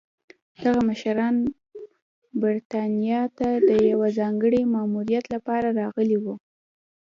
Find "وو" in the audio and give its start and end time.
6.23-6.35